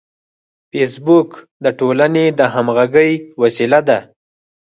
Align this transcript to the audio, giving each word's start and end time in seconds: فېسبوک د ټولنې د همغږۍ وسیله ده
فېسبوک 0.69 1.29
د 1.63 1.65
ټولنې 1.79 2.25
د 2.39 2.39
همغږۍ 2.53 3.11
وسیله 3.41 3.79
ده 3.87 3.99